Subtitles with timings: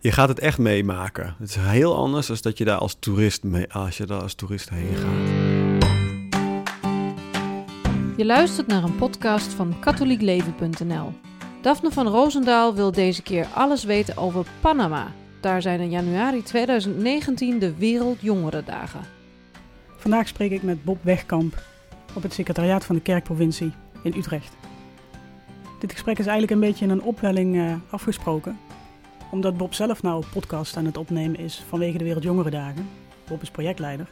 [0.00, 1.34] je gaat het echt meemaken.
[1.38, 4.34] Het is heel anders dan dat je daar als toerist, mee, als je daar als
[4.34, 5.28] toerist heen gaat.
[8.16, 11.12] Je luistert naar een podcast van katholiekleven.nl.
[11.62, 15.12] Daphne van Roosendaal wil deze keer alles weten over Panama.
[15.40, 19.00] Daar zijn in januari 2019 de Wereldjongerendagen.
[19.96, 21.62] Vandaag spreek ik met Bob Wegkamp
[22.14, 23.72] op het secretariaat van de Kerkprovincie
[24.02, 24.56] in Utrecht.
[25.80, 28.58] Dit gesprek is eigenlijk een beetje in een opwelling uh, afgesproken,
[29.30, 32.88] omdat Bob zelf nou een podcast aan het opnemen is vanwege de Wereldjongerendagen.
[33.28, 34.08] Bob is projectleider.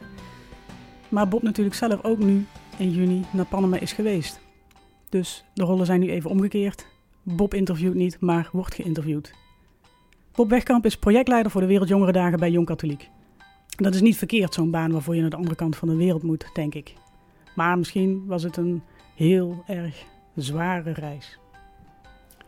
[1.09, 2.45] Maar Bob natuurlijk zelf ook nu
[2.77, 4.39] in juni naar Panama is geweest.
[5.09, 6.87] Dus de rollen zijn nu even omgekeerd.
[7.23, 9.33] Bob interviewt niet, maar wordt geïnterviewd.
[10.31, 13.09] Bob Wegkamp is projectleider voor de Wereldjongerendagen bij Jong Katholiek.
[13.67, 16.23] Dat is niet verkeerd, zo'n baan waarvoor je naar de andere kant van de wereld
[16.23, 16.93] moet, denk ik.
[17.55, 18.81] Maar misschien was het een
[19.15, 20.05] heel erg
[20.35, 21.39] zware reis.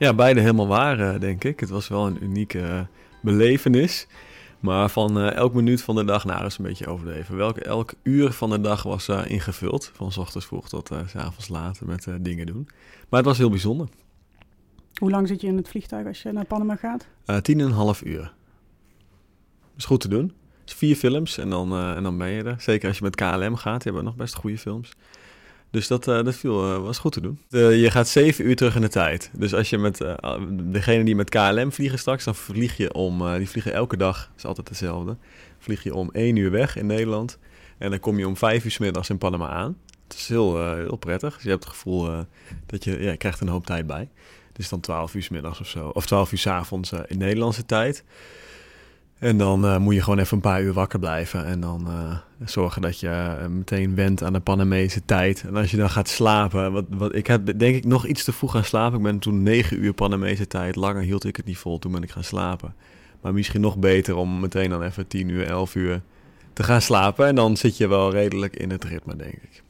[0.02, 1.60] Ja, beide helemaal waar, eh, denk ik.
[1.60, 2.82] Het was wel een unieke eh,
[3.22, 4.08] belevenis.
[4.60, 7.35] Maar van uh, elk minuut van de dag, nou, dat is een beetje overdreven.
[7.35, 9.91] Welke, elk uur van de dag was uh, ingevuld.
[9.93, 12.68] Van s ochtends vroeg tot uh, s avonds later met dingen doen.
[13.10, 13.88] Maar het was heel bijzonder.
[14.96, 17.08] Hoe lang zit je in het vliegtuig als je naar Panama gaat?
[17.41, 18.34] tien en een half uur.
[19.77, 20.34] is goed te doen.
[20.65, 22.62] is vier films en dan, en dan ben je er.
[22.62, 23.84] Zeker als je met KLM gaat.
[23.84, 24.91] Die hebben nog best goede films.
[25.72, 27.40] Dus dat, uh, dat viel, uh, was goed te doen.
[27.50, 29.32] je gaat zeven uur terug in de tijd.
[29.38, 30.16] Dus als je met uh,
[30.52, 34.46] degene die met KLM vliegen straks, dan vlieg je om, die vliegen elke dag, is
[34.46, 35.18] altijd hetzelfde.
[35.60, 37.38] Vlieg je om één uur weg in Nederland.
[37.77, 39.77] En dan kom je om vijf uur s middags in Panama aan.
[40.08, 41.34] Het is heel, heel prettig.
[41.34, 42.26] Dus je hebt het gevoel
[42.66, 44.10] dat je, ja, krijgt een hoop tijd bij.
[44.54, 45.88] Dus dan twaalf uur s middags of zo.
[45.88, 48.04] Of twaalf uur s avonds in Nederlandse tijd.
[49.22, 51.46] En dan uh, moet je gewoon even een paar uur wakker blijven.
[51.46, 55.44] En dan uh, zorgen dat je uh, meteen went aan de Panamese tijd.
[55.48, 56.72] En als je dan gaat slapen.
[56.72, 58.98] Wat, wat, ik heb denk ik nog iets te vroeg gaan slapen.
[58.98, 60.76] Ik ben toen negen uur Panamese tijd.
[60.76, 61.80] Langer hield ik het niet vol.
[61.80, 62.76] Toen ben ik gaan slapen.
[63.22, 66.02] Maar misschien nog beter om meteen dan even tien uur, elf uur
[66.53, 67.28] te gaan slapen.
[67.28, 69.64] En dan zit je wel redelijk in het ritme, denk ik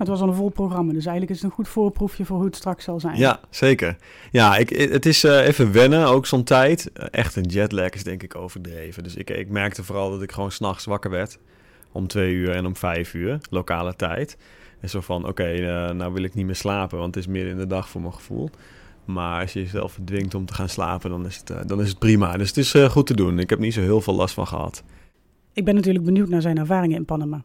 [0.00, 2.46] het was al een vol programma, dus eigenlijk is het een goed voorproefje voor hoe
[2.46, 3.16] het straks zal zijn.
[3.16, 3.96] Ja, zeker.
[4.30, 6.90] Ja, ik, het is uh, even wennen, ook zo'n tijd.
[6.94, 9.02] Uh, echt een jetlag is denk ik overdreven.
[9.02, 11.38] Dus ik, ik merkte vooral dat ik gewoon s'nachts wakker werd.
[11.92, 14.36] Om twee uur en om vijf uur, lokale tijd.
[14.80, 17.30] En zo van, oké, okay, uh, nou wil ik niet meer slapen, want het is
[17.30, 18.50] midden in de dag voor mijn gevoel.
[19.04, 21.98] Maar als je jezelf dwingt om te gaan slapen, dan is het, dan is het
[21.98, 22.36] prima.
[22.36, 23.38] Dus het is goed te doen.
[23.38, 24.82] Ik heb niet zo heel veel last van gehad.
[25.52, 27.42] Ik ben natuurlijk benieuwd naar zijn ervaringen in Panama.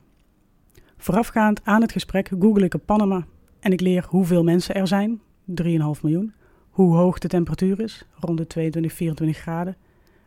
[0.97, 3.25] Voorafgaand aan het gesprek google ik op Panama
[3.59, 5.55] en ik leer hoeveel mensen er zijn, 3,5
[6.01, 6.33] miljoen,
[6.69, 9.77] hoe hoog de temperatuur is, rond de 22, 24 graden,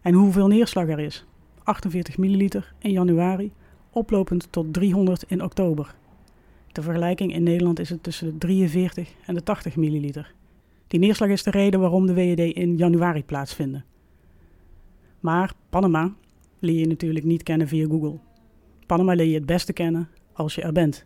[0.03, 1.27] en hoeveel neerslag er is,
[1.63, 3.53] 48 milliliter in januari,
[3.91, 5.95] oplopend tot 300 in oktober.
[6.73, 10.35] Ter vergelijking in Nederland is het tussen de 43 en de 80 milliliter.
[10.87, 13.85] Die neerslag is de reden waarom de WED in januari plaatsvinden.
[15.21, 16.13] Maar Panama
[16.59, 18.19] leer je natuurlijk niet kennen via Google.
[18.87, 20.09] Panama leer je het beste kennen
[20.39, 21.05] als je er bent.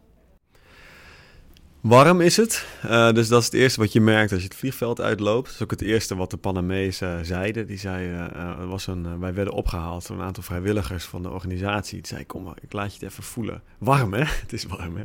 [1.81, 2.67] Warm is het.
[2.85, 5.47] Uh, dus dat is het eerste wat je merkt als je het vliegveld uitloopt.
[5.47, 7.67] Dat is ook het eerste wat de Panamezen zeiden.
[7.67, 12.01] Die zeiden, uh, was een, wij werden opgehaald door een aantal vrijwilligers van de organisatie.
[12.01, 13.63] Die zei, kom maar, ik laat je het even voelen.
[13.79, 14.25] Warm hè?
[14.43, 15.05] Het is warm hè?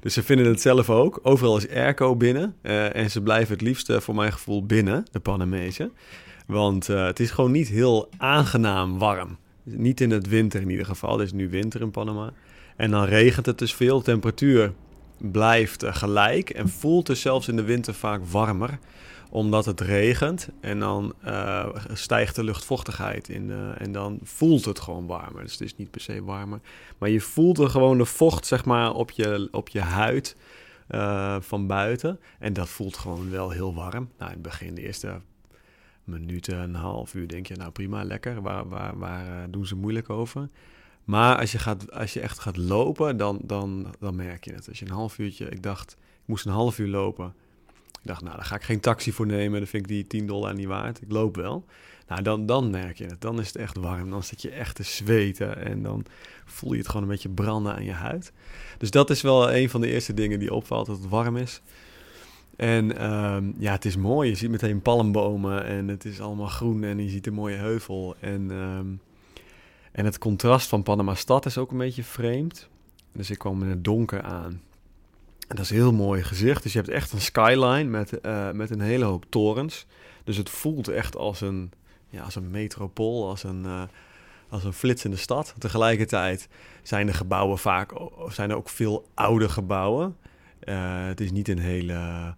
[0.00, 1.20] Dus ze vinden het zelf ook.
[1.22, 2.56] Overal is airco binnen.
[2.92, 5.92] En ze blijven het liefst voor mijn gevoel binnen, de Panamezen.
[6.46, 9.38] Want het is gewoon niet heel aangenaam warm.
[9.62, 11.18] Niet in het winter in ieder geval.
[11.18, 12.32] Het is nu winter in Panama.
[12.78, 14.00] En dan regent het dus veel.
[14.02, 14.72] Temperatuur
[15.18, 18.78] blijft eh, gelijk en voelt dus zelfs in de winter vaak warmer
[19.30, 24.80] omdat het regent en dan uh, stijgt de luchtvochtigheid in de, en dan voelt het
[24.80, 25.42] gewoon warmer.
[25.42, 26.60] Dus het is niet per se warmer,
[26.98, 30.36] maar je voelt er gewoon de vocht zeg maar op je, op je huid
[31.40, 34.10] van buiten en dat voelt gewoon wel heel warm.
[34.18, 35.20] Nou, in het begin de eerste
[36.04, 40.10] minuten, een half uur denk je nou prima, lekker, waar, waar, waar doen ze moeilijk
[40.10, 40.48] over?
[41.08, 44.68] Maar als je, gaat, als je echt gaat lopen, dan, dan, dan merk je het.
[44.68, 47.34] Als je een half uurtje, ik dacht, ik moest een half uur lopen.
[47.76, 49.58] Ik dacht, nou, daar ga ik geen taxi voor nemen.
[49.58, 51.02] Dan vind ik die 10 dollar niet waard.
[51.02, 51.64] Ik loop wel.
[52.08, 53.20] Nou, dan, dan merk je het.
[53.20, 54.10] Dan is het echt warm.
[54.10, 55.64] Dan zit je echt te zweten.
[55.64, 56.04] En dan
[56.44, 58.32] voel je het gewoon een beetje branden aan je huid.
[58.78, 61.62] Dus dat is wel een van de eerste dingen die opvalt, dat het warm is.
[62.56, 64.28] En um, ja, het is mooi.
[64.28, 68.16] Je ziet meteen palmbomen en het is allemaal groen en je ziet een mooie heuvel.
[68.20, 69.00] En um,
[69.92, 72.68] en het contrast van Panama stad is ook een beetje vreemd.
[73.12, 74.62] Dus ik kwam in het donker aan.
[75.48, 76.62] En dat is een heel mooi gezicht.
[76.62, 79.86] Dus je hebt echt een skyline met, uh, met een hele hoop torens.
[80.24, 81.72] Dus het voelt echt als een,
[82.08, 83.82] ja, als een metropool, als een, uh,
[84.48, 85.54] als een flitsende stad.
[85.58, 86.48] Tegelijkertijd
[86.82, 87.92] zijn de gebouwen vaak,
[88.28, 90.16] zijn er ook veel oude gebouwen.
[90.64, 92.34] Uh, het is niet een hele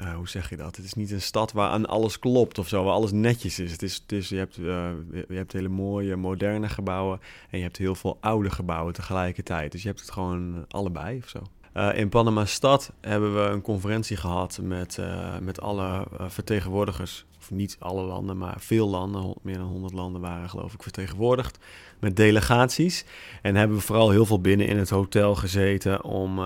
[0.00, 0.76] uh, hoe zeg je dat?
[0.76, 3.72] Het is niet een stad waar aan alles klopt of zo, waar alles netjes is.
[3.72, 7.94] Het is, je, hebt, uh, je hebt hele mooie, moderne gebouwen en je hebt heel
[7.94, 9.72] veel oude gebouwen tegelijkertijd.
[9.72, 11.42] Dus je hebt het gewoon allebei of zo.
[11.78, 14.98] Uh, in Panama-stad hebben we een conferentie gehad met,
[15.40, 20.74] met alle vertegenwoordigers niet alle landen, maar veel landen, meer dan 100 landen waren geloof
[20.74, 21.58] ik vertegenwoordigd
[21.98, 23.04] met delegaties.
[23.42, 26.40] En hebben we vooral heel veel binnen in het hotel gezeten om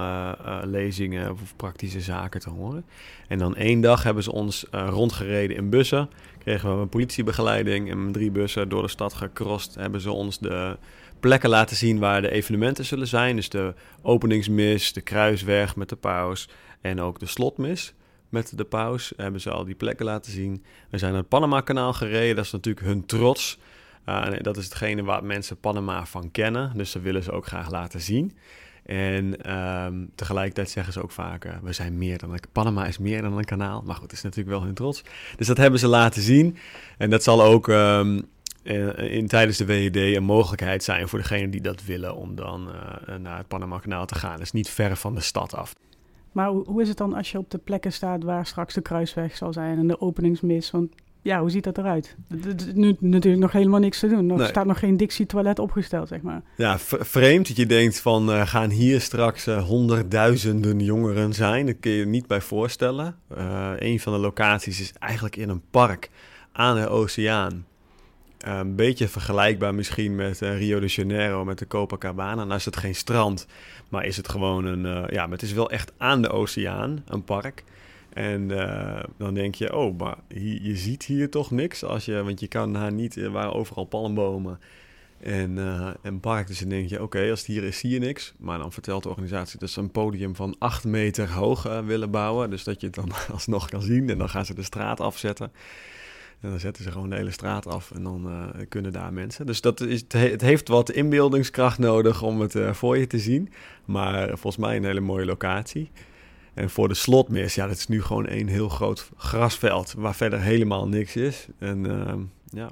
[0.62, 2.84] lezingen of praktische zaken te horen.
[3.28, 6.10] En dan één dag hebben ze ons rondgereden in bussen.
[6.38, 9.74] Kregen we een politiebegeleiding en drie bussen door de stad gecrossed.
[9.74, 10.76] Hebben ze ons de
[11.22, 13.36] plekken laten zien waar de evenementen zullen zijn.
[13.36, 16.48] Dus de openingsmis, de kruisweg met de paus
[16.80, 17.94] en ook de slotmis
[18.28, 19.12] met de paus.
[19.16, 20.64] Hebben ze al die plekken laten zien.
[20.90, 22.36] We zijn naar het Panama-kanaal gereden.
[22.36, 23.58] Dat is natuurlijk hun trots.
[24.06, 26.72] Uh, dat is hetgene waar mensen Panama van kennen.
[26.76, 28.36] Dus dat willen ze ook graag laten zien.
[28.86, 32.98] En um, tegelijkertijd zeggen ze ook vaak: uh, we zijn meer dan een, Panama is
[32.98, 33.82] meer dan een kanaal.
[33.86, 35.02] Maar goed, het is natuurlijk wel hun trots.
[35.36, 36.56] Dus dat hebben ze laten zien.
[36.98, 38.28] En dat zal ook um,
[38.62, 42.68] in, in, tijdens de WED een mogelijkheid zijn voor degenen die dat willen om dan
[42.68, 44.32] uh, naar het Panama-kanaal te gaan.
[44.32, 45.74] Dat is niet ver van de stad af.
[46.32, 49.36] Maar hoe is het dan als je op de plekken staat waar straks de kruisweg
[49.36, 50.70] zal zijn en de openingsmis?
[50.70, 52.16] Want ja, hoe ziet dat eruit?
[52.28, 54.40] Er is nu natuurlijk nog helemaal niks te doen.
[54.40, 56.42] Er staat nog geen Dixie-toilet opgesteld, zeg maar.
[56.56, 61.66] Ja, vreemd dat je denkt van, uh, gaan hier straks uh, honderdduizenden jongeren zijn?
[61.66, 63.16] Dat kun je je niet bij voorstellen.
[63.36, 66.10] Uh, een van de locaties is eigenlijk in een park
[66.52, 67.66] aan de oceaan.
[68.42, 72.44] Een beetje vergelijkbaar misschien met Rio de Janeiro, met de Copacabana.
[72.44, 73.46] Nou is het geen strand,
[73.88, 75.06] maar is het gewoon een...
[75.10, 77.64] ja, maar het is wel echt aan de oceaan, een park...
[78.12, 78.48] En
[79.16, 81.84] dan denk je, oh, maar je ziet hier toch niks.
[81.84, 84.58] Als je, want je kan haar niet, er waren overal palmbomen
[85.22, 86.46] en, uh, en park.
[86.46, 88.34] Dus dan denk je, oké, als het hier is, zie je niks.
[88.38, 92.50] Maar dan vertelt de organisatie dat ze een podium van 8 meter hoog willen bouwen.
[92.50, 94.10] Dus dat je het dan alsnog kan zien.
[94.10, 95.52] En dan gaan ze de straat afzetten.
[96.42, 99.46] En dan zetten ze gewoon de hele straat af en dan uh, kunnen daar mensen.
[99.46, 103.52] Dus dat is, het heeft wat inbeeldingskracht nodig om het voor je te zien.
[103.84, 105.90] Maar volgens mij een hele mooie locatie.
[106.54, 110.40] En voor de slotmis, ja, dat is nu gewoon een heel groot grasveld waar verder
[110.40, 111.46] helemaal niks is.
[111.58, 112.70] En uh, ja.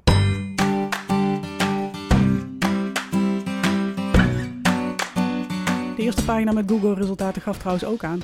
[5.96, 8.20] De eerste pagina met Google-resultaten gaf trouwens ook aan.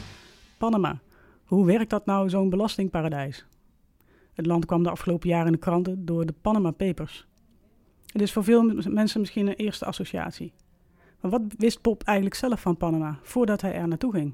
[0.59, 0.99] Panama.
[1.45, 3.47] Hoe werkt dat nou, zo'n belastingparadijs?
[4.37, 7.27] Het land kwam de afgelopen jaren in de kranten door de Panama Papers.
[8.13, 10.53] Het is voor veel mensen misschien een eerste associatie.
[11.21, 14.33] Maar wat wist Bob eigenlijk zelf van Panama voordat hij er naartoe ging?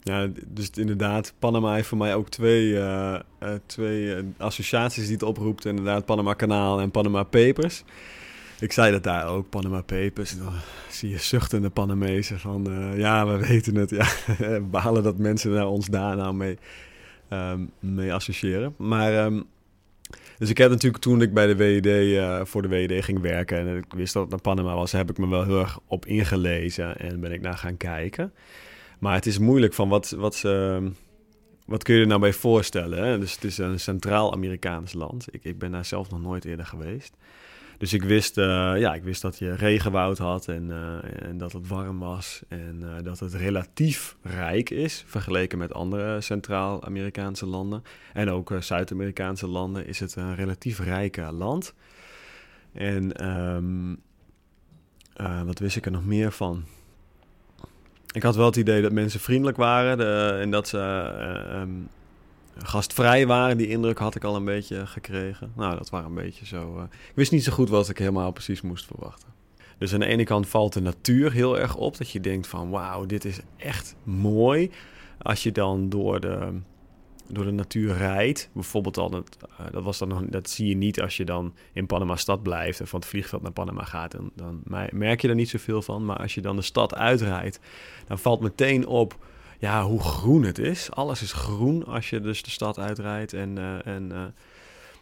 [0.00, 5.12] Ja, dus inderdaad, Panama heeft voor mij ook twee, uh, uh, twee uh, associaties die
[5.12, 5.64] het oproept.
[5.64, 7.84] Inderdaad, Panama Kanaal en Panama Papers.
[8.60, 10.38] Ik zei dat daar ook, Panama Papers.
[10.38, 10.52] Dan
[10.90, 12.66] zie je zuchtende Panamezen van,
[12.96, 13.90] ja, we weten het.
[13.90, 14.06] Ja,
[14.70, 16.58] behalen dat mensen naar ons daar nou mee,
[17.30, 18.74] um, mee associëren.
[18.78, 19.44] Maar, um,
[20.38, 23.58] dus ik heb natuurlijk toen ik bij de WED, voor de WED ging werken...
[23.58, 26.06] en ik wist dat het naar Panama was, heb ik me wel heel erg op
[26.06, 28.32] ingelezen en ben ik naar gaan kijken...
[28.98, 30.78] Maar het is moeilijk van wat, wat, uh,
[31.66, 33.04] wat kun je er nou bij voorstellen.
[33.04, 33.18] Hè?
[33.18, 35.26] Dus het is een Centraal-Amerikaans land.
[35.30, 37.16] Ik, ik ben daar zelf nog nooit eerder geweest.
[37.78, 38.44] Dus ik wist, uh,
[38.78, 42.42] ja, ik wist dat je regenwoud had en, uh, en dat het warm was.
[42.48, 47.82] En uh, dat het relatief rijk is, vergeleken met andere Centraal-Amerikaanse landen.
[48.12, 51.74] En ook Zuid-Amerikaanse landen is het een relatief rijke land.
[52.72, 54.00] En um,
[55.46, 56.64] wat wist ik er nog meer van?
[58.12, 60.78] Ik had wel het idee dat mensen vriendelijk waren de, en dat ze
[61.52, 61.88] um,
[62.58, 63.56] gastvrij waren.
[63.56, 65.52] Die indruk had ik al een beetje gekregen.
[65.56, 66.76] Nou, dat waren een beetje zo.
[66.76, 69.28] Uh, ik wist niet zo goed wat ik helemaal precies moest verwachten.
[69.78, 71.96] Dus aan de ene kant valt de natuur heel erg op.
[71.96, 74.70] Dat je denkt van wauw, dit is echt mooi.
[75.22, 76.60] Als je dan door de,
[77.28, 78.50] door de natuur rijdt.
[78.52, 81.86] Bijvoorbeeld al, dat, uh, dat, was dan dat zie je niet als je dan in
[81.86, 84.14] Panama stad blijft en van het vliegveld naar Panama gaat.
[84.14, 86.04] En, dan merk je er niet zoveel van.
[86.04, 87.60] Maar als je dan de stad uitrijdt,
[88.06, 89.16] dan valt meteen op
[89.58, 90.90] ja, hoe groen het is.
[90.90, 94.06] Alles is groen als je dus de stad uitrijdt en, uh, en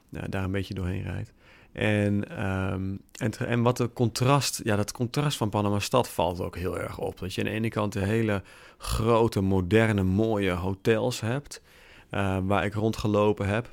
[0.08, 1.32] nou, daar een beetje doorheen rijdt.
[1.72, 6.56] En, um, en, en wat de contrast, ja, dat contrast van Panama stad valt ook
[6.56, 7.18] heel erg op.
[7.18, 8.42] Dat je aan de ene kant de hele
[8.78, 11.62] grote, moderne, mooie hotels hebt.
[12.10, 13.70] Uh, waar ik rondgelopen heb.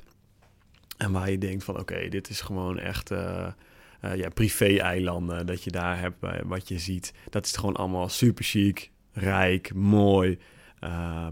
[0.96, 3.10] En waar je denkt van oké, dit is gewoon echt
[4.14, 5.46] ja, privé-eilanden.
[5.46, 7.12] Dat je daar hebt wat je ziet.
[7.30, 10.38] Dat is gewoon allemaal super chic, rijk, mooi,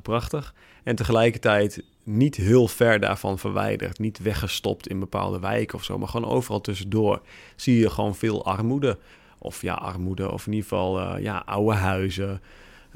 [0.03, 0.55] prachtig.
[0.83, 3.99] En tegelijkertijd niet heel ver daarvan verwijderd.
[3.99, 5.99] Niet weggestopt in bepaalde wijken of zo.
[5.99, 7.21] Maar gewoon overal tussendoor
[7.57, 8.99] zie je gewoon veel armoede.
[9.39, 10.33] Of ja, armoede.
[10.33, 12.41] Of in ieder geval ja, oude huizen.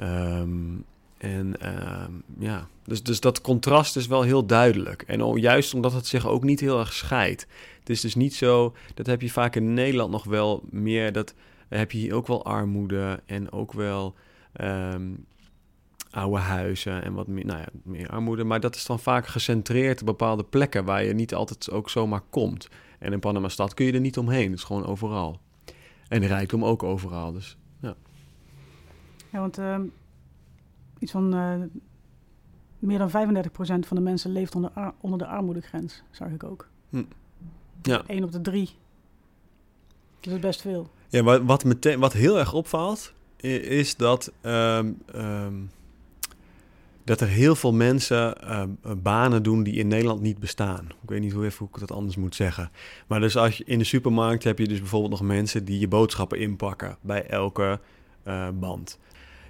[0.00, 0.84] Um,
[1.18, 5.02] En ehm, ja, dus, dus dat contrast is wel heel duidelijk.
[5.02, 7.46] En juist omdat het zich ook niet heel erg scheidt.
[7.80, 11.34] Het is dus niet zo, dat heb je vaak in Nederland nog wel meer, dat
[11.68, 14.14] heb je hier ook wel armoede en ook wel
[14.52, 15.02] ehm,
[16.14, 18.44] oude huizen en wat meer, nou ja, meer armoede.
[18.44, 22.22] Maar dat is dan vaak gecentreerd op bepaalde plekken waar je niet altijd ook zomaar
[22.30, 22.68] komt.
[22.98, 24.50] En in Panama-stad kun je er niet omheen.
[24.50, 25.40] Het is gewoon overal.
[26.08, 27.32] En rijkdom ook overal.
[27.32, 27.94] Dus, ja.
[29.32, 29.78] ja, want uh,
[30.98, 31.54] iets van uh,
[32.78, 36.68] meer dan 35% van de mensen leeft onder, onder de armoedegrens, zag ik ook.
[36.90, 37.02] Hm.
[37.82, 38.02] Ja.
[38.06, 38.70] 1 op de 3.
[40.20, 40.90] Dat is best veel.
[41.08, 45.70] Ja, wat, wat, meteen, wat heel erg opvalt, is dat um, um,
[47.04, 48.62] dat er heel veel mensen uh,
[49.02, 50.84] banen doen die in Nederland niet bestaan.
[51.02, 52.70] Ik weet niet hoe, hoe ik dat anders moet zeggen.
[53.06, 55.88] Maar dus als je in de supermarkt heb je dus bijvoorbeeld nog mensen die je
[55.88, 57.80] boodschappen inpakken bij elke
[58.26, 58.98] uh, band.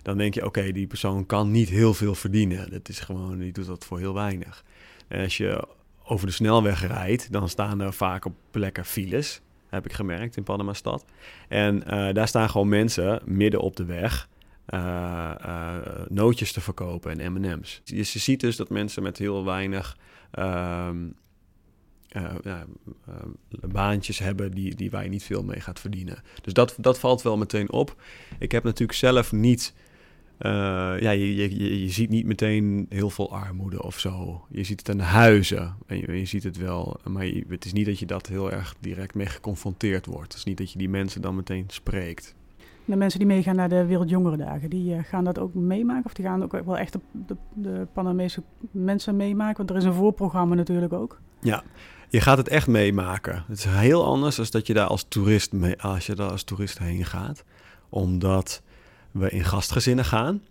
[0.03, 2.71] Dan denk je, oké, die persoon kan niet heel veel verdienen.
[2.71, 4.65] Dat is gewoon, die doet dat voor heel weinig.
[5.09, 5.69] En als je
[6.05, 9.41] over de snelweg rijdt, dan staan er vaak op plekken files.
[9.69, 11.05] Heb ik gemerkt in Panama-stad.
[11.49, 11.81] En
[12.15, 14.29] daar staan gewoon mensen midden op de weg
[14.68, 15.76] uh, uh,
[16.09, 17.80] nootjes te verkopen en M&M's.
[17.85, 19.97] Je, ziet dus dat mensen met heel weinig
[20.38, 20.90] uh,
[23.68, 26.23] baantjes hebben die, die waar je niet veel mee gaat verdienen.
[26.42, 28.02] Dus dat, dat valt wel meteen op.
[28.38, 29.75] Ik heb natuurlijk zelf niet...
[30.38, 34.47] ja, je, je, je ziet niet meteen heel veel armoede of zo.
[34.50, 37.00] Je ziet het aan huizen en je, je ziet het wel.
[37.04, 40.28] Maar het is niet dat je dat heel erg direct mee geconfronteerd wordt.
[40.28, 42.35] Het is niet dat je die mensen dan meteen spreekt
[42.85, 46.05] de mensen die meegaan naar de Wereldjongerendagen, die uh, gaan dat ook meemaken?
[46.05, 49.57] Of die gaan ook wel echt de, de, de Panamese mensen meemaken?
[49.57, 51.21] Want er is een voorprogramma natuurlijk ook.
[51.41, 51.62] Ja,
[52.09, 53.45] je gaat het echt meemaken.
[53.49, 56.45] Het is heel anders dan dat je daar als toerist, mee, als je daar als
[56.45, 57.45] toerist heen gaat.
[57.88, 58.62] Omdat
[59.11, 60.43] we in gastgezinnen gaan.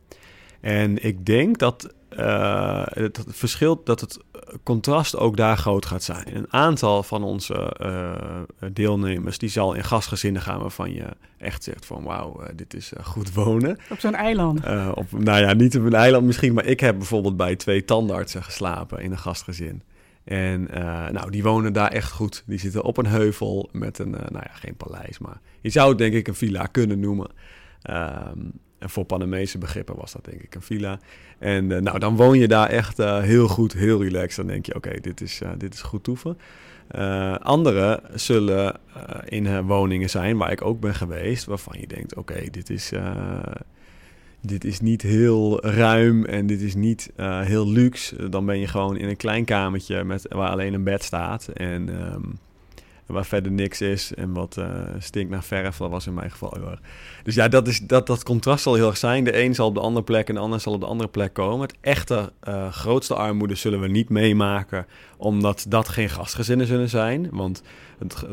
[0.63, 4.20] En ik denk dat uh, het verschilt dat het
[4.63, 6.36] contrast ook daar groot gaat zijn.
[6.36, 11.05] Een aantal van onze uh, deelnemers die zal in gastgezinnen gaan waarvan je
[11.38, 13.77] echt zegt van wauw, uh, dit is goed wonen.
[13.89, 14.60] Op zo'n eiland?
[14.93, 18.43] op, nou ja, niet op een eiland misschien, maar ik heb bijvoorbeeld bij twee tandartsen
[18.43, 19.84] geslapen in een gastgezin.
[20.24, 20.63] En
[21.12, 22.43] nou, die wonen daar echt goed.
[22.46, 25.98] Die zitten op een heuvel met een, nou ja, geen paleis, maar je zou het
[25.98, 27.29] denk ik een villa kunnen noemen.
[27.82, 28.39] Ehm,
[28.84, 31.00] en voor Panamese begrippen was dat denk ik een villa.
[31.40, 34.36] En uh, nou, dan woon je daar echt uh, heel goed, heel relaxed.
[34.36, 36.38] Dan denk je, oké, dit, is, uh, dit is goed toeven.
[37.40, 38.80] anderen zullen
[39.25, 42.92] in woningen zijn waar ik ook ben geweest, waarvan je denkt, oké, dit is
[44.42, 47.12] dit is niet heel ruim en dit is niet
[47.44, 48.30] heel luxe.
[48.30, 51.48] Dan ben je gewoon in een klein kamertje met, waar alleen een bed staat.
[51.48, 52.40] En um,
[53.06, 54.66] waar verder niks is en wat uh,
[54.98, 55.78] stinkt naar verf.
[55.78, 56.80] Dat was in mijn geval heel erg.
[57.24, 59.24] Dus ja, dat, is, dat, dat contrast zal heel erg zijn.
[59.24, 61.34] De een zal op de andere plek en de ander zal op de andere plek
[61.34, 61.62] komen.
[61.68, 64.86] Het echte uh, grootste armoede zullen we niet meemaken,
[65.18, 67.28] omdat dat geen gastgezinnen zullen zijn.
[67.32, 67.62] Want
[68.00, 68.24] het,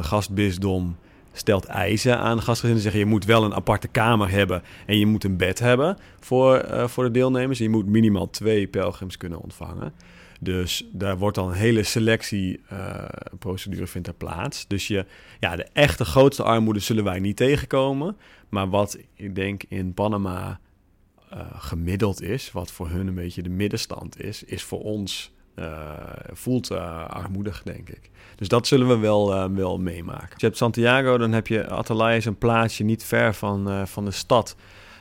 [0.00, 0.96] gastbisdom
[1.32, 2.82] stelt eisen aan gastgezinnen.
[2.82, 6.64] Zeggen je moet wel een aparte kamer hebben en je moet een bed hebben voor,
[6.70, 7.58] uh, voor de deelnemers.
[7.58, 9.92] Je moet minimaal twee pelgrims kunnen ontvangen.
[10.42, 14.66] Dus daar wordt dan een hele selectieprocedure uh, vindt plaats.
[14.66, 15.06] Dus je,
[15.40, 18.16] ja, de echte grootste armoede zullen wij niet tegenkomen.
[18.48, 20.60] Maar wat ik denk in Panama
[21.32, 25.92] uh, gemiddeld is, wat voor hun een beetje de middenstand is, is voor ons uh,
[26.32, 28.09] voelt armoedig, denk ik.
[28.40, 30.34] Dus dat zullen we wel, wel meemaken.
[30.36, 34.10] Je hebt Santiago, dan heb je Atalaya is een plaatsje niet ver van, van de
[34.10, 34.56] stad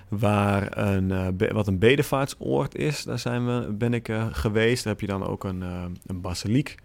[0.10, 3.04] waar een, uh, wat een bedevaartsoord is.
[3.04, 4.84] Daar zijn we, ben ik geweest.
[4.84, 5.62] Daar heb je dan ook een,
[6.06, 6.76] een basiliek.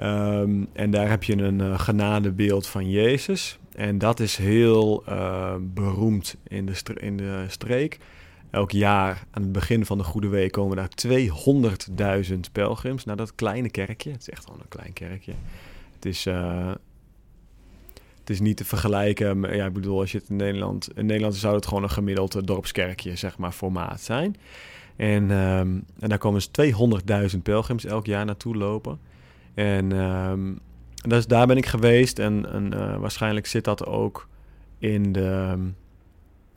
[0.00, 3.58] Um, en daar heb je een genadebeeld van Jezus.
[3.74, 5.04] En dat is heel
[5.60, 7.98] beroemd in de, in de streek.
[8.50, 10.88] Elk jaar aan het begin van de Goede Week komen daar
[12.28, 14.10] 200.000 pelgrims naar dat kleine kerkje.
[14.10, 15.32] Het is echt gewoon een klein kerkje.
[16.00, 16.26] Het is
[18.30, 19.54] het is niet te vergelijken.
[19.54, 20.88] Ja, ik bedoel, als je het in Nederland...
[20.94, 24.36] In Nederland zou het gewoon een gemiddeld dorpskerkje, zeg maar, formaat zijn.
[24.96, 26.72] En, um, en daar komen dus
[27.32, 28.98] 200.000 pelgrims elk jaar naartoe lopen.
[29.54, 30.58] En um,
[31.08, 32.18] dus daar ben ik geweest.
[32.18, 34.28] En, uh, waarschijnlijk zit dat ook
[34.78, 35.56] in de...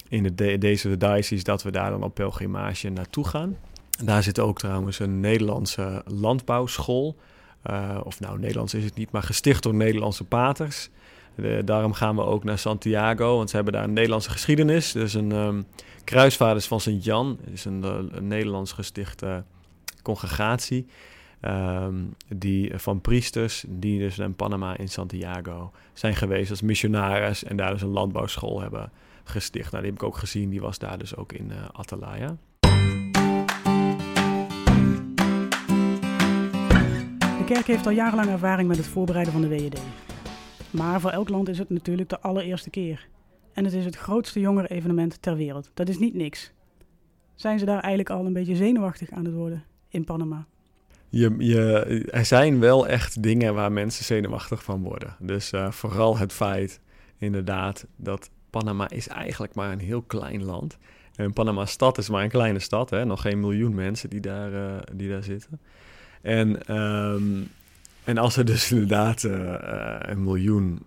[0.10, 3.58] In de, de, deze diocese dat we daar dan op pelgrimage naartoe gaan.
[4.04, 7.16] Daar zit ook trouwens een Nederlandse landbouwschool.
[7.70, 10.90] Uh, of nou, Nederlands is het niet, maar gesticht door Nederlandse paters.
[11.66, 14.92] Daarom gaan we ook naar Santiago, want ze hebben daar een Nederlandse geschiedenis.
[14.92, 15.66] Dus een
[16.04, 19.44] kruisvaarders van Sint-Jan, is een, uh, een, Nederlands gestichte
[20.02, 20.86] congregatie.
[21.42, 27.58] Um, die van priesters, die dus in Panama in Santiago zijn geweest als missionaris en
[27.58, 28.92] daar dus een landbouwschool hebben
[29.24, 29.72] gesticht.
[29.72, 32.38] Nou, die heb ik ook gezien, die was daar dus ook in uh, Atalaya.
[37.54, 39.82] Kerk heeft al jarenlang ervaring met het voorbereiden van de WED.
[40.72, 43.08] Maar voor elk land is het natuurlijk de allereerste keer.
[43.54, 45.72] En het is het grootste jongerenevenement ter wereld.
[45.74, 46.52] Dat is niet niks.
[47.36, 50.46] Zijn ze daar eigenlijk al een beetje zenuwachtig aan het worden in Panama?
[51.10, 55.16] Je, je, er zijn wel echt dingen waar mensen zenuwachtig van worden.
[55.20, 56.80] Dus uh, vooral het feit,
[57.18, 60.78] inderdaad, dat Panama is eigenlijk maar een heel klein land.
[61.16, 63.06] En Panama-stad is maar een kleine stad, hè?
[63.06, 65.60] nog geen miljoen mensen die daar, uh, die daar zitten.
[66.24, 67.50] En, um,
[68.04, 69.54] en als er dus inderdaad uh,
[70.00, 70.80] een miljoen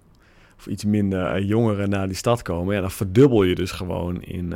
[0.59, 4.55] of iets minder jongeren naar die stad komen, ja, dan verdubbel je dus gewoon in,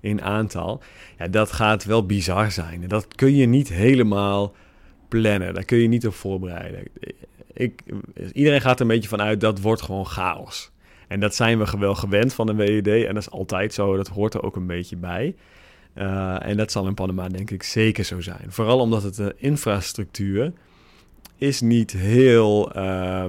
[0.00, 0.82] in aantal.
[1.18, 2.88] Ja, dat gaat wel bizar zijn.
[2.88, 4.54] Dat kun je niet helemaal
[5.08, 5.54] plannen.
[5.54, 6.82] Daar kun je niet op voorbereiden.
[7.52, 7.82] Ik,
[8.32, 10.70] iedereen gaat er een beetje vanuit dat wordt gewoon chaos.
[11.08, 12.86] En dat zijn we wel gewend van de WED.
[12.86, 13.96] En dat is altijd zo.
[13.96, 15.34] Dat hoort er ook een beetje bij.
[15.94, 18.44] Uh, en dat zal in Panama denk ik zeker zo zijn.
[18.48, 20.52] Vooral omdat het de infrastructuur
[21.36, 22.76] is niet heel...
[22.76, 23.24] Uh,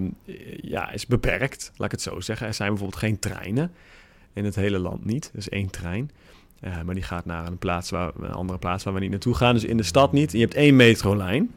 [0.61, 2.47] ja, is beperkt, laat ik het zo zeggen.
[2.47, 3.71] Er zijn bijvoorbeeld geen treinen.
[4.33, 5.29] In het hele land niet.
[5.33, 6.11] Er is één trein.
[6.61, 9.35] Uh, maar die gaat naar een, plaats waar, een andere plaats waar we niet naartoe
[9.35, 9.53] gaan.
[9.53, 10.31] Dus in de stad niet.
[10.31, 11.51] Je hebt één metrolijn.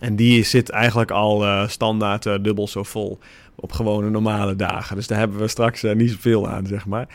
[0.00, 3.18] En die zit eigenlijk al uh, standaard uh, dubbel zo vol
[3.54, 4.96] op gewone normale dagen.
[4.96, 7.08] Dus daar hebben we straks uh, niet zoveel aan, zeg maar.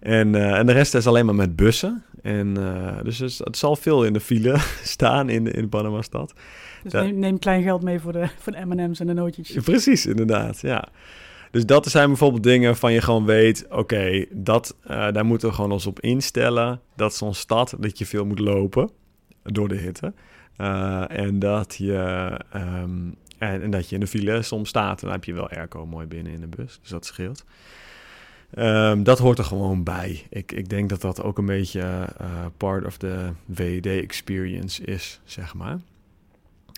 [0.00, 2.04] En, en de rest is alleen maar met bussen.
[2.22, 2.54] En,
[3.02, 6.34] dus het zal veel in de file staan in, in Panama-stad.
[6.82, 9.52] Dus neem, neem, klein geld mee voor de, voor de M&M's en de nootjes.
[9.64, 10.88] Precies, inderdaad, ja.
[11.50, 13.66] Dus dat zijn bijvoorbeeld dingen van je gewoon weet...
[13.70, 16.80] oké, dat daar moeten we gewoon ons op instellen.
[16.96, 18.90] Dat zo'n stad, dat je veel moet lopen
[19.42, 20.12] door de hitte...
[20.58, 25.00] Uh, en, dat je, um, en, en, dat je in de file soms staat.
[25.00, 26.78] Dan heb je wel airco mooi binnen in de bus.
[26.80, 27.44] Dus dat scheelt.
[28.58, 30.26] Um, dat hoort er gewoon bij.
[30.30, 31.80] Ik, ik denk dat dat ook een beetje
[32.20, 35.78] uh, part of the VED experience is, zeg maar.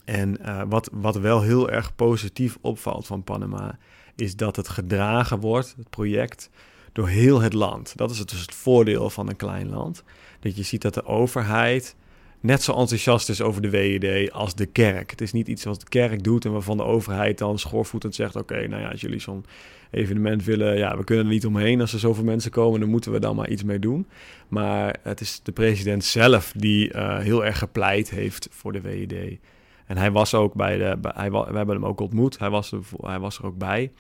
[0.05, 3.79] En uh, wat, wat wel heel erg positief opvalt van Panama...
[4.15, 6.51] is dat het gedragen wordt, het project,
[6.93, 7.97] door heel het land.
[7.97, 10.03] Dat is het dus het voordeel van een klein land.
[10.41, 11.97] Dat je ziet dat de overheid
[12.41, 15.11] net zo enthousiast is over de WED als de kerk.
[15.11, 18.37] Het is niet iets wat de kerk doet en waarvan de overheid dan schoorvoetend zegt:
[18.37, 19.45] Oké, nou ja, als jullie zo'n
[19.91, 21.81] evenement willen, ja, we kunnen er niet omheen.
[21.81, 24.07] Als er zoveel mensen komen, dan moeten we dan maar iets mee doen.
[24.49, 29.39] Maar het is de president zelf die uh, heel erg gepleit heeft voor de WED.
[29.87, 30.99] En hij was ook bij de.
[31.03, 32.39] Hij, we hebben hem ook ontmoet.
[32.39, 33.93] Hij was, er, hij was er ook bij.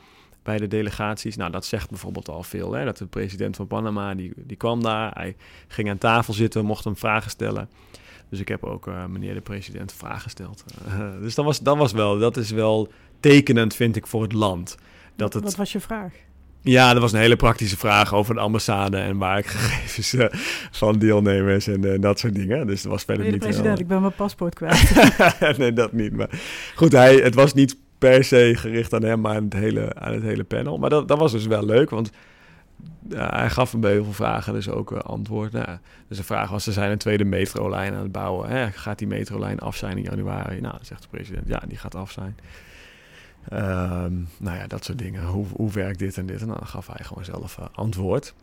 [0.43, 1.37] Bij de delegaties.
[1.37, 2.73] Nou, dat zegt bijvoorbeeld al veel.
[2.73, 2.85] Hè?
[2.85, 5.11] Dat de president van Panama, die, die kwam daar.
[5.15, 5.37] Hij
[5.69, 7.69] ging aan tafel zitten, mocht hem vragen stellen.
[8.29, 10.65] Dus ik heb ook uh, meneer de president vragen gesteld.
[10.89, 12.89] Uh, dus dat was, dat was wel, dat is wel
[13.21, 14.77] tekenend, vind ik, voor het land.
[15.17, 15.45] Dat het...
[15.45, 16.13] Wat was je vraag?
[16.61, 20.27] Ja, dat was een hele praktische vraag over de ambassade en waar ik gegevens uh,
[20.71, 22.67] van deelnemers en dat soort dingen.
[22.67, 23.43] Dus dat was verder meneer niet.
[23.43, 23.83] president, heel...
[23.83, 25.59] ik ben mijn paspoort kwijt.
[25.59, 26.13] nee, dat niet.
[26.13, 26.41] Maar
[26.75, 30.13] goed, hij, het was niet per se gericht aan hem, maar aan het hele, aan
[30.13, 30.79] het hele panel.
[30.79, 32.11] Maar dat, dat was dus wel leuk, want
[33.09, 35.53] hij gaf hem bij heel veel vragen dus ook uh, antwoord.
[35.53, 38.73] Nou, dus de vraag was, ze zijn een tweede metrolijn aan het bouwen.
[38.73, 40.61] Gaat die metrolijn af zijn in januari?
[40.61, 42.37] Nou, zegt de president, ja, die gaat af zijn.
[43.53, 45.27] Um, nou ja, dat soort dingen.
[45.27, 46.41] Hoe, hoe werkt dit en dit?
[46.41, 48.35] En dan gaf hij gewoon zelf uh, antwoord.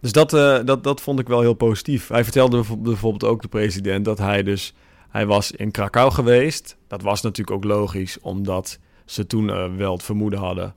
[0.00, 2.08] Dus dat, uh, dat, dat vond ik wel heel positief.
[2.08, 4.74] Hij vertelde bijvoorbeeld ook de president dat hij dus...
[5.08, 6.76] Hij was in Krakau geweest.
[6.86, 10.74] Dat was natuurlijk ook logisch, omdat ze toen wel het vermoeden hadden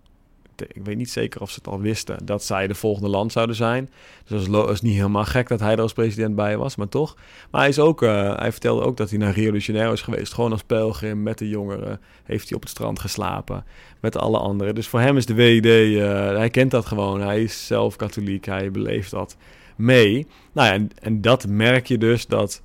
[0.62, 3.56] ik weet niet zeker of ze het al wisten, dat zij de volgende land zouden
[3.56, 3.90] zijn.
[4.26, 7.16] Dus dat is, niet helemaal gek dat hij er als president bij was, maar toch.
[7.52, 10.34] Maar hij, is ook, uh, hij vertelde ook dat hij naar Janeiro is geweest.
[10.34, 12.02] Gewoon als pelgrim met de jongeren.
[12.24, 13.66] Heeft hij op het strand geslapen
[14.00, 14.76] met alle anderen.
[14.76, 17.22] Dus voor hem is de WD, uh, hij kent dat gewoon.
[17.22, 19.38] Hij is zelf katholiek, hij beleeft dat
[19.76, 20.28] mee.
[20.52, 22.62] Nou ja, en, dat merk je dus dat...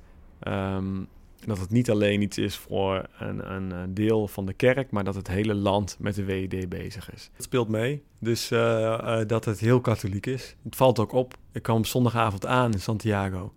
[0.47, 1.07] Um,
[1.45, 5.15] dat het niet alleen iets is voor een, een, deel van de kerk, maar dat
[5.15, 7.29] het hele land met de WED bezig is.
[7.35, 10.55] Dat speelt mee, dus uh, uh, dat het heel katholiek is.
[10.63, 11.37] Het valt ook op.
[11.51, 13.53] Ik kwam zondagavond aan in Santiago.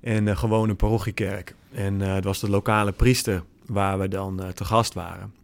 [0.00, 1.54] En uh, gewoon een parochiekerk.
[1.72, 5.34] En het was de lokale priester waar we dan te gast waren.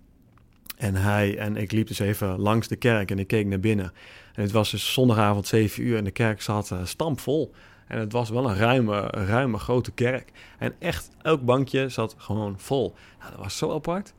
[0.77, 3.93] En hij en ik liep dus even langs de kerk en ik keek naar binnen.
[4.35, 7.53] En het was dus zondagavond 7 uur en de kerk zat stampvol.
[7.87, 10.31] En het was wel een ruime, ruime grote kerk.
[10.59, 12.95] En echt, elk bankje zat gewoon vol.
[13.19, 14.15] Nou, dat was zo apart.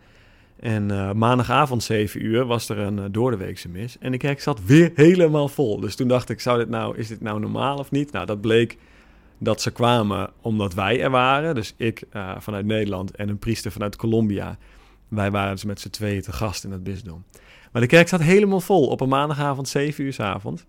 [0.59, 3.97] En uh, maandagavond 7 uur was er een uh, doordeweekse mis.
[3.99, 5.79] En de kerk zat weer helemaal vol.
[5.79, 8.11] Dus toen dacht ik, zou dit nou, is dit nou normaal of niet?
[8.11, 8.77] Nou, dat bleek
[9.37, 11.55] dat ze kwamen omdat wij er waren.
[11.55, 14.57] Dus ik uh, vanuit Nederland en een priester vanuit Colombia.
[15.07, 17.23] Wij waren dus met z'n tweeën te gast in het bisdom.
[17.71, 20.65] Maar de kerk zat helemaal vol op een maandagavond, 7 uur s avonds.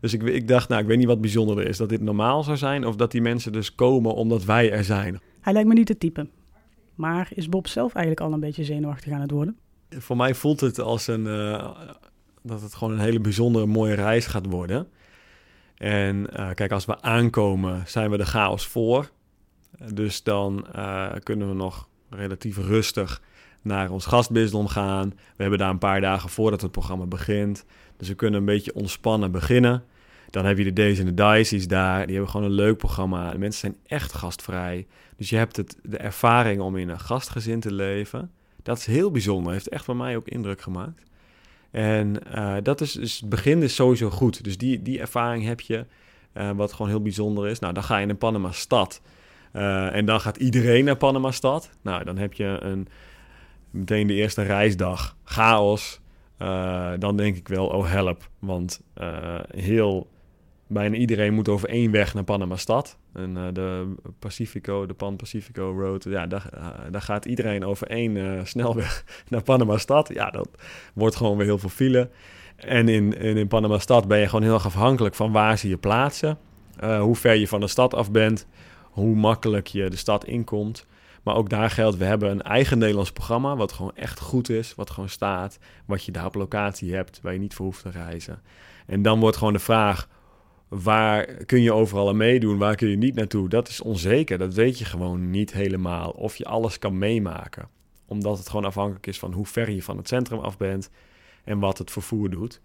[0.00, 1.76] Dus ik, ik dacht, nou, ik weet niet wat bijzonderder is.
[1.76, 5.20] Dat dit normaal zou zijn of dat die mensen dus komen omdat wij er zijn.
[5.40, 6.28] Hij lijkt me niet het type.
[6.94, 9.56] Maar is Bob zelf eigenlijk al een beetje zenuwachtig aan het worden?
[9.88, 11.70] Voor mij voelt het als een, uh,
[12.42, 14.88] dat het gewoon een hele bijzondere mooie reis gaat worden.
[15.74, 19.10] En uh, kijk, als we aankomen, zijn we de chaos voor.
[19.94, 23.22] Dus dan uh, kunnen we nog relatief rustig
[23.68, 25.08] naar ons gastbisdom gaan.
[25.08, 27.64] We hebben daar een paar dagen voordat het programma begint.
[27.96, 29.84] Dus we kunnen een beetje ontspannen beginnen.
[30.30, 32.06] Dan heb je de Days Dice, die is daar.
[32.06, 33.30] Die hebben gewoon een leuk programma.
[33.30, 34.86] De mensen zijn echt gastvrij.
[35.16, 38.30] Dus je hebt het, de ervaring om in een gastgezin te leven.
[38.62, 39.52] Dat is heel bijzonder.
[39.52, 41.02] Heeft echt voor mij ook indruk gemaakt.
[41.70, 44.44] En uh, dat is, dus het begin is sowieso goed.
[44.44, 45.86] Dus die, die ervaring heb je,
[46.34, 47.58] uh, wat gewoon heel bijzonder is.
[47.58, 49.00] Nou, dan ga je in Panama-stad.
[49.52, 51.70] Uh, en dan gaat iedereen naar Panama-stad.
[51.82, 52.88] Nou, dan heb je een,
[53.70, 55.16] meteen de eerste reisdag.
[55.24, 56.00] Chaos.
[56.98, 58.30] dan denk ik wel, oh help.
[58.38, 58.80] Want
[59.56, 60.08] heel
[60.68, 62.98] bijna iedereen moet over één weg naar Panama-stad.
[63.12, 66.50] En uh, de Pacifico, de Pan-Pacifico Road, ja, daar,
[66.90, 70.10] daar gaat iedereen over één snelweg naar Panama-stad.
[70.14, 70.48] Ja, dat
[70.94, 72.10] wordt gewoon weer heel veel file.
[72.56, 75.76] En in, in, in Panama-stad ben je gewoon heel erg afhankelijk van waar ze je
[75.76, 76.38] plaatsen.
[77.00, 78.46] hoe ver je van de stad af bent,
[78.82, 80.86] hoe makkelijk je de stad inkomt.
[81.28, 84.74] Maar ook daar geldt, we hebben een eigen Nederlands programma, wat gewoon echt goed is,
[84.74, 87.90] wat gewoon staat, wat je daar op locatie hebt, waar je niet voor hoeft te
[87.90, 88.42] reizen.
[88.86, 90.08] En dan wordt gewoon de vraag,
[90.68, 93.48] Waar kun je overal aan meedoen, waar kun je niet naartoe?
[93.48, 94.38] Dat is onzeker.
[94.38, 96.10] Dat weet je gewoon niet helemaal.
[96.10, 97.68] Of je alles kan meemaken.
[98.06, 100.90] Omdat het gewoon afhankelijk is van hoe ver je van het centrum af bent
[101.44, 102.60] en wat het vervoer doet.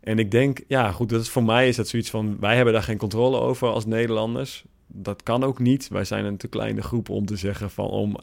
[0.00, 2.74] En ik denk, ja, goed, dat is, voor mij is dat zoiets van: wij hebben
[2.74, 4.64] daar geen controle over als Nederlanders.
[4.94, 5.88] Dat kan ook niet.
[5.88, 8.16] Wij zijn een te kleine groep om te zeggen van om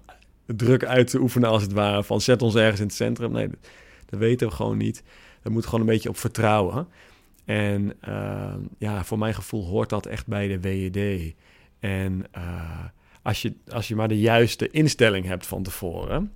[0.46, 2.04] druk uit te oefenen als het ware.
[2.04, 3.32] Van zet ons ergens in het centrum.
[3.32, 3.50] Nee,
[4.06, 5.04] dat, weten we gewoon niet.
[5.42, 6.88] Daar moet gewoon een beetje op vertrouwen.
[7.46, 11.34] En uh, ja, voor mijn gevoel hoort dat echt bij de WED.
[11.80, 12.84] En uh,
[13.22, 16.32] als, je, als je maar de juiste instelling hebt van tevoren,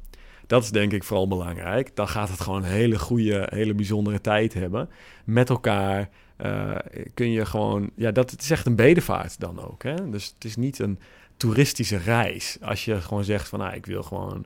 [0.48, 1.96] dat is denk ik vooral belangrijk.
[1.96, 4.90] Dan gaat het gewoon een hele goede, hele bijzondere tijd hebben.
[5.26, 6.76] Met elkaar uh,
[7.14, 9.84] kun je gewoon, ja, dat het is echt een bedevaart dan ook.
[9.84, 10.10] Hè?
[10.10, 11.00] Dus het is niet een
[11.38, 12.58] toeristische reis.
[12.62, 14.46] Als je gewoon zegt van, nou, ik wil gewoon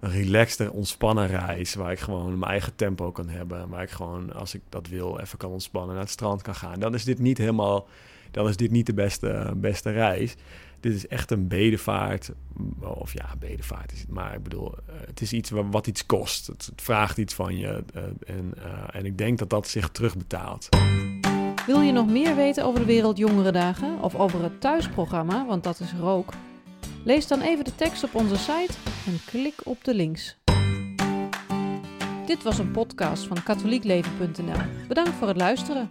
[0.00, 1.74] een relaxte, ontspannen reis.
[1.74, 3.68] Waar ik gewoon mijn eigen tempo kan hebben.
[3.68, 6.80] Waar ik gewoon, als ik dat wil, even kan ontspannen, naar het strand kan gaan.
[6.80, 7.88] Dan is dit niet helemaal,
[8.30, 10.36] dan is dit niet de beste, beste reis.
[10.84, 12.30] Dit is echt een bedevaart.
[12.80, 14.10] Of ja, bedevaart is het.
[14.10, 16.46] Maar ik bedoel, eh, het is iets wat iets kost.
[16.46, 17.84] Het, vraagt iets van je.
[17.94, 20.68] Eh, en, uh, en ik denk dat dat zich terugbetaalt.
[21.66, 24.00] Wil je nog meer weten over de Wereld Jongerendagen?
[24.00, 26.32] Of over het thuisprogramma, want dat is rook?
[27.04, 28.72] Lees dan even de tekst op onze site
[29.06, 30.36] en klik op de links.
[32.26, 34.86] Dit was een podcast van katholiekleven.nl.
[34.88, 35.88] Bedankt voor het luisteren.